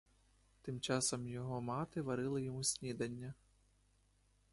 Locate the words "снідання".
2.63-3.33